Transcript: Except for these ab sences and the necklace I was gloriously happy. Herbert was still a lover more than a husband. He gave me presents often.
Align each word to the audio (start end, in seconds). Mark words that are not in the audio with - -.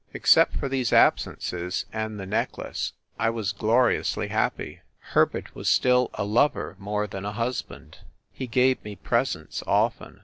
Except 0.15 0.55
for 0.55 0.67
these 0.67 0.91
ab 0.91 1.17
sences 1.19 1.85
and 1.93 2.19
the 2.19 2.25
necklace 2.25 2.93
I 3.19 3.29
was 3.29 3.51
gloriously 3.51 4.29
happy. 4.29 4.79
Herbert 4.97 5.53
was 5.53 5.69
still 5.69 6.09
a 6.15 6.23
lover 6.23 6.75
more 6.79 7.05
than 7.05 7.23
a 7.23 7.33
husband. 7.33 7.99
He 8.31 8.47
gave 8.47 8.83
me 8.83 8.95
presents 8.95 9.61
often. 9.67 10.19